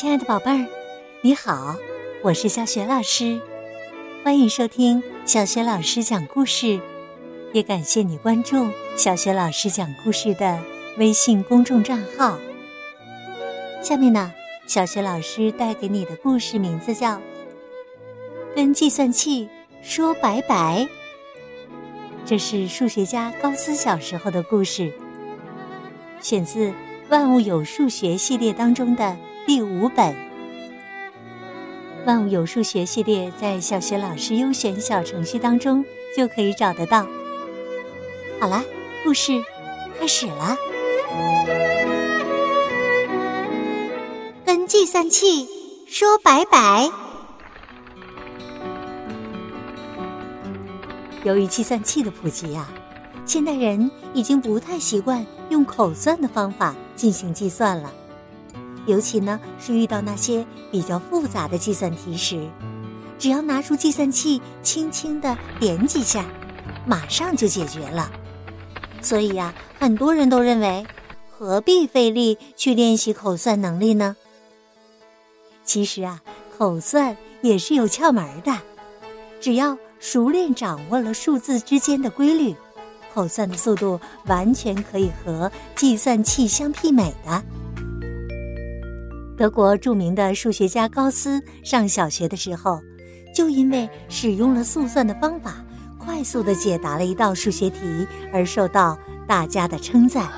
[0.00, 0.66] 亲爱的宝贝儿，
[1.20, 1.76] 你好，
[2.22, 3.38] 我是小雪老师，
[4.24, 6.80] 欢迎收听小雪老师讲故事，
[7.52, 8.66] 也感谢你关注
[8.96, 10.58] 小雪老师讲故事的
[10.96, 12.38] 微信公众账号。
[13.82, 14.32] 下面呢，
[14.66, 17.16] 小雪老师带给你的故事名字叫
[18.56, 19.50] 《跟计算器
[19.82, 20.80] 说拜拜》，
[22.24, 24.90] 这是数学家高斯小时候的故事，
[26.22, 26.68] 选自
[27.10, 29.16] 《万物有数学》系列当中的。
[29.44, 30.14] 第五本
[32.06, 35.84] 《万物有数学》系列在小学老师优选小程序当中
[36.16, 37.04] 就可以找得到。
[38.38, 38.62] 好了，
[39.02, 39.42] 故事
[39.98, 40.56] 开始了。
[44.44, 45.48] 跟计算器
[45.88, 46.88] 说拜拜。
[51.24, 52.70] 由于计算器的普及啊，
[53.26, 57.92] 现代人已经不太习惯用口算的方法进行计算了。
[58.86, 62.48] 尤其呢，是遇到那些比较复杂的计算题时，
[63.18, 66.24] 只要拿出计算器，轻轻的点几下，
[66.86, 68.10] 马上就解决了。
[69.02, 70.86] 所以呀，很多人都认为，
[71.30, 74.16] 何必费力去练习口算能力呢？
[75.64, 76.22] 其实啊，
[76.56, 78.58] 口算也是有窍门的，
[79.40, 82.56] 只要熟练掌握了数字之间的规律，
[83.12, 87.42] 口算的速度完全可以和计算器相媲美的。
[89.36, 92.80] 德国著名的数学家高斯上小学的时候，
[93.34, 95.64] 就因为使用了速算的方法，
[95.98, 100.28] 快速的解答了一道数学题而受到大家的称赞。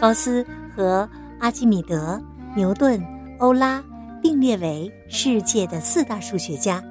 [0.00, 1.08] 高斯和
[1.40, 2.18] 阿基米德、
[2.56, 3.02] 牛顿、
[3.38, 3.84] 欧拉
[4.22, 6.82] 并列为世界的四大数学家，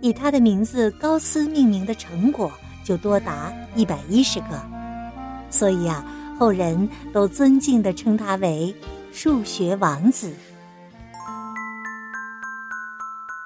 [0.00, 2.50] 以他的名字高斯命名的成果
[2.88, 4.66] 就多达一百一十个，
[5.50, 6.02] 所以啊，
[6.40, 8.74] 后人都尊敬的称他为。
[9.12, 10.34] 数学王子。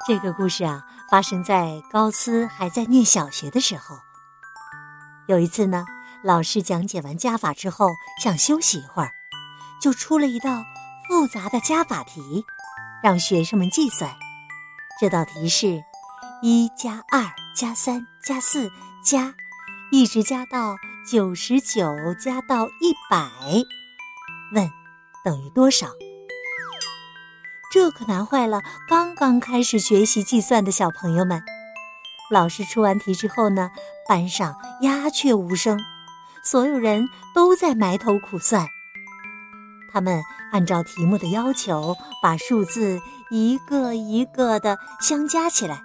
[0.07, 3.97] 这个故事啊，发生在高斯还在念小学的时候。
[5.27, 5.85] 有一次呢，
[6.23, 7.89] 老师讲解完加法之后，
[8.23, 9.11] 想休息一会儿，
[9.81, 10.63] 就出了一道
[11.09, 12.45] 复杂的加法题，
[13.03, 14.09] 让学生们计算。
[15.01, 15.83] 这道题是：
[16.43, 17.25] 一加二
[17.57, 18.71] 加三加四
[19.03, 19.35] 加，
[19.91, 23.29] 一直加到九十九，加到一百。
[24.55, 24.71] 问。
[25.25, 25.87] 等于多少？
[27.71, 31.41] 这可难坏了刚刚开始学习计算的小朋友们。
[32.29, 33.71] 老师出完题之后呢，
[34.09, 35.79] 班上鸦雀无声，
[36.43, 38.67] 所有人都在埋头苦算。
[39.93, 40.21] 他们
[40.51, 45.85] 按照题目的要求，把数字一个一个的相加起来。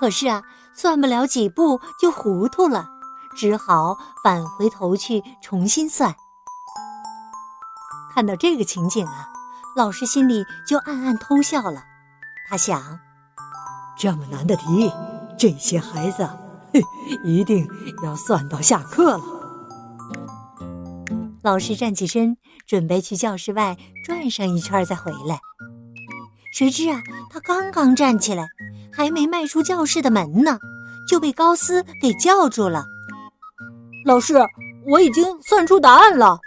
[0.00, 0.42] 可是啊，
[0.78, 2.88] 算不了几步就糊涂了，
[3.36, 6.14] 只好返回头去重新算。
[8.14, 9.28] 看到这个情景啊，
[9.74, 11.82] 老师心里就暗暗偷笑了。
[12.48, 13.00] 他想，
[13.98, 14.92] 这么难的题，
[15.36, 16.30] 这些孩子，
[16.72, 16.80] 嘿，
[17.24, 17.68] 一定
[18.04, 19.24] 要算到下课了。
[21.42, 22.36] 老师站起身，
[22.68, 25.40] 准备去教室外转上一圈再回来。
[26.52, 28.46] 谁知啊，他刚刚站起来，
[28.98, 30.58] 还没迈出教室的门呢，
[31.06, 32.84] 就被高斯给叫住了。
[34.04, 34.34] 老师，
[34.88, 36.40] 我已经算出答案了。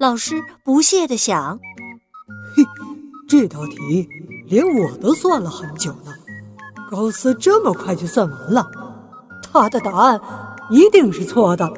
[0.00, 1.56] 老师不屑地想
[2.56, 2.64] ：“嘿，
[3.28, 4.08] 这道题
[4.48, 6.12] 连我都算了很久了，
[6.90, 8.68] 高斯这么快就算完了，
[9.40, 10.20] 他的答案
[10.68, 11.72] 一定是错的。”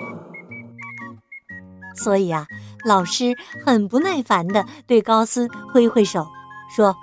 [1.95, 2.47] 所以啊，
[2.87, 6.27] 老师很不耐烦地对高斯挥挥手，
[6.75, 6.97] 说：“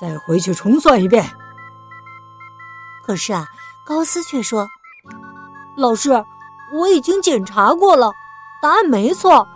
[0.00, 1.24] 再回去重算一遍。”
[3.06, 3.46] 可是啊，
[3.86, 4.68] 高斯却说
[5.76, 6.24] ：“老师，
[6.74, 8.12] 我已经检查过了，
[8.60, 9.46] 答案没错。”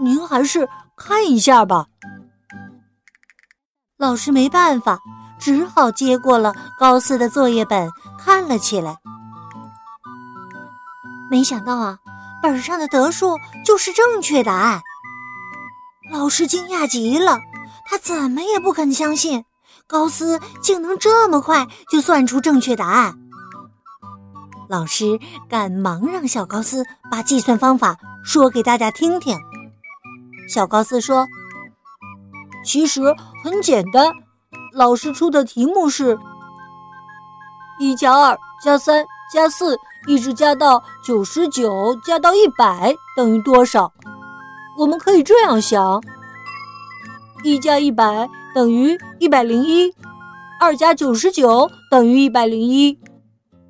[0.00, 1.86] 您还是看一下吧。
[3.98, 4.98] 老师没办法，
[5.38, 8.96] 只好接过了高斯的作业本，看了起来。
[11.30, 11.98] 没想到啊，
[12.42, 14.80] 本上的得数就是正确答案。
[16.10, 17.38] 老师惊讶极了，
[17.84, 19.44] 他怎么也不肯相信
[19.92, 23.14] 高斯竟能这么快就算出正确答案。
[24.66, 29.38] 老师赶忙让小高斯把计算方法说给大家听听。
[30.48, 31.28] 小高斯说
[32.64, 33.02] ：“其实
[33.44, 34.10] 很简单，
[34.72, 36.18] 老师出的题目是：
[37.78, 43.92] 一加二加三加四，一直加到九十九，加到一百等于多少？
[44.78, 46.02] 我们可以这样想：
[47.44, 49.92] 一加一百等于一百零一，
[50.60, 52.98] 二加九十九等于一百零一，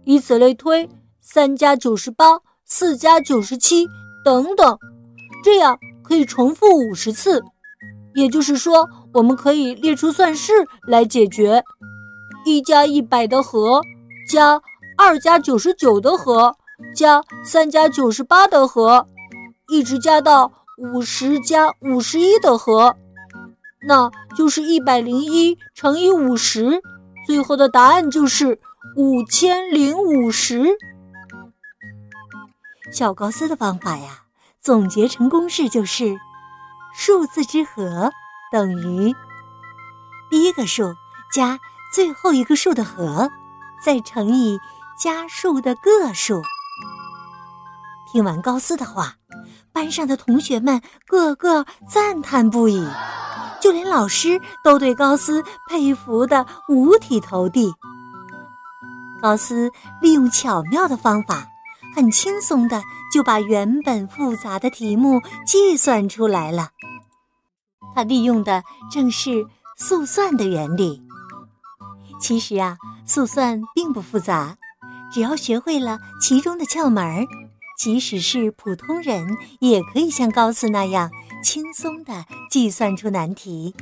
[0.04, 0.88] 以此类推，
[1.20, 3.86] 三加九十八，四加九十七，
[4.24, 4.78] 等等，
[5.44, 7.42] 这样。”可以重复五十次，
[8.14, 10.52] 也就是说，我们可以列出算式
[10.86, 11.62] 来解决：
[12.44, 13.80] 一加一百的和
[14.28, 14.60] 加
[14.98, 16.54] 二加九十九的和
[16.94, 19.06] 加三加九十八的和，
[19.70, 22.94] 一直加到五十加五十一的和，
[23.84, 26.80] 那就是一百零一乘以五十，
[27.26, 28.60] 最后的答案就是
[28.96, 30.64] 五千零五十。
[32.92, 34.24] 小高斯的方法呀，
[34.60, 36.16] 总结成公式就是：
[36.94, 38.12] 数字之和
[38.52, 39.14] 等于
[40.30, 40.94] 第一个数
[41.32, 41.58] 加
[41.94, 43.30] 最后一个数的和，
[43.82, 44.58] 再乘以
[44.98, 46.42] 加数的个数。
[48.12, 49.14] 听完高斯的话，
[49.72, 52.86] 班上的同学们个个赞叹不已，
[53.62, 57.72] 就连老师都对高斯佩服的五体投地。
[59.22, 59.70] 高斯
[60.02, 61.46] 利用巧妙的方法。
[61.94, 62.82] 很轻松的
[63.12, 66.70] 就把原本复杂的题目计算出来了。
[67.94, 71.02] 他利用的正是速算的原理。
[72.18, 74.56] 其实啊，速算并不复杂，
[75.12, 77.26] 只要学会了其中的窍门儿，
[77.78, 81.10] 即使是普通人也可以像高斯那样
[81.42, 83.74] 轻松的计算出难题。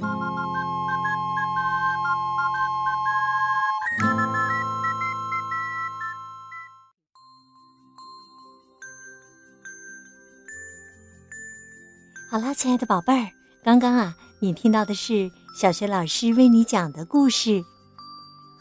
[12.30, 13.28] 好啦，亲爱的宝贝儿，
[13.64, 15.28] 刚刚啊，你听到的是
[15.60, 17.50] 小学老师为你讲的故事，《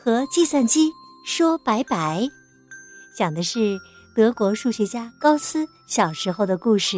[0.03, 0.89] 和计算机
[1.23, 2.21] 说拜拜》，
[3.15, 3.79] 讲的是
[4.15, 6.97] 德国数学家高斯小时候的故事。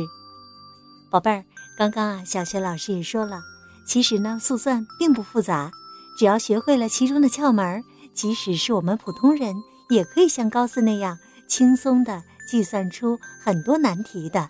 [1.09, 1.43] 宝贝儿，
[1.77, 3.41] 刚刚啊，小学老师也说了，
[3.85, 5.71] 其实呢，速算并不复杂，
[6.17, 9.55] 只要学会了其中的窍门，即使是我们普通人，
[9.89, 11.17] 也可以像高斯那样
[11.47, 14.49] 轻松的计算出很多难题的。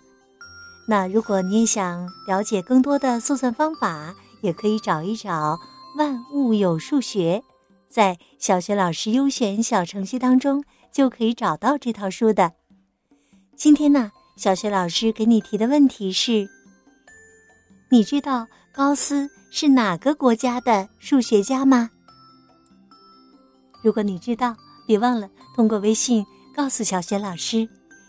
[0.86, 5.56] 那如果你也想了解更多的速算方法，也可以找一找
[5.98, 7.42] 《万物有数学》，
[7.88, 12.52] 在小学老师优选小程序当中就可以找到这套书的。
[13.56, 16.48] 今天呢，小学老师给你提的问题是：
[17.90, 21.90] 你知道高斯是哪个国家的数学家吗？
[23.82, 24.54] 如果你知道，
[24.86, 26.24] 别忘了通过微信
[26.54, 27.68] 告诉小学老师。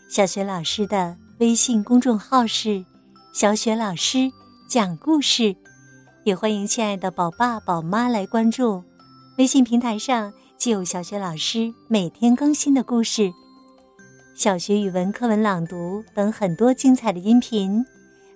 [0.09, 1.17] 小学老师的。
[1.39, 2.85] 微信公众号是
[3.33, 4.31] “小雪老师
[4.69, 5.53] 讲故事”，
[6.23, 8.81] 也欢迎亲爱的宝爸宝妈来关注。
[9.39, 13.33] 微信平台上既有小学老师每天更新的故事、
[14.33, 17.83] 小学语文课文朗读等很多精彩的音频，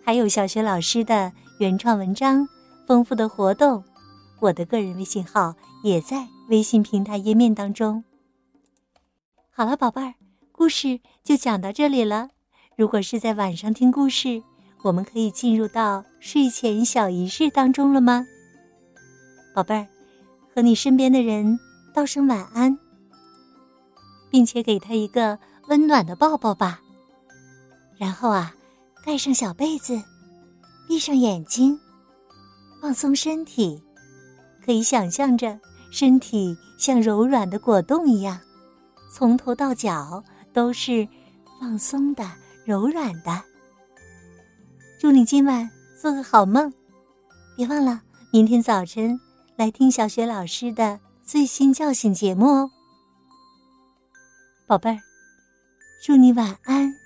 [0.03, 2.47] 还有小学老师的原创文章、
[2.85, 3.83] 丰富的活动。
[4.39, 8.03] 我的个人微信号也在微信平台页面当中。
[9.49, 10.13] 好了，宝贝儿，
[10.51, 12.29] 故事就讲到这里了。
[12.75, 14.43] 如果是在晚上听故事，
[14.83, 18.27] 我们可以进入到睡前小仪式当中了吗？
[19.55, 19.87] 宝贝儿，
[20.53, 21.57] 和你身边的人
[21.97, 22.77] 道声晚安，
[24.29, 26.79] 并且给他一个温暖的抱抱吧。
[27.97, 28.53] 然后啊，
[29.03, 29.99] 盖上小被子，
[30.87, 31.75] 闭上眼睛，
[32.79, 33.81] 放松身体，
[34.63, 35.59] 可以想象着
[35.89, 38.39] 身体像柔软的果冻一样，
[39.11, 40.23] 从头到脚
[40.53, 41.07] 都是
[41.59, 42.23] 放松的。
[42.63, 43.41] 柔软的，
[44.99, 45.67] 祝你今晚
[45.99, 46.71] 做个好梦，
[47.55, 49.19] 别忘了明天早晨
[49.55, 52.71] 来听小雪老师的最新叫醒节目哦，
[54.65, 54.99] 宝贝儿，
[56.01, 56.96] 祝你晚安。